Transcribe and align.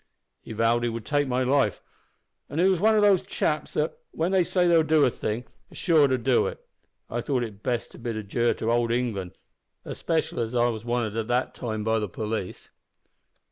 He 0.41 0.51
vowed 0.51 0.81
he 0.81 0.89
would 0.89 1.05
take 1.05 1.27
my 1.27 1.43
life, 1.43 1.79
and 2.49 2.59
as 2.59 2.65
he 2.65 2.71
was 2.71 2.79
one 2.79 2.95
o' 2.95 3.01
those 3.01 3.21
chaps 3.21 3.75
that, 3.75 3.99
when 4.09 4.31
they 4.31 4.43
say 4.43 4.67
they'll 4.67 4.81
do 4.81 5.05
a 5.05 5.11
thing, 5.11 5.43
are 5.71 5.75
sure 5.75 6.07
to 6.07 6.17
do 6.17 6.47
it, 6.47 6.59
I 7.07 7.21
thought 7.21 7.43
it 7.43 7.61
best 7.61 7.91
to 7.91 7.99
bid 7.99 8.15
adieu 8.17 8.55
to 8.55 8.71
old 8.71 8.91
England, 8.91 9.37
especially 9.85 10.41
as 10.41 10.55
I 10.55 10.69
was 10.69 10.83
wanted 10.83 11.15
at 11.17 11.27
the 11.27 11.41
time 11.53 11.83
by 11.83 11.99
the 11.99 12.09
police." 12.09 12.71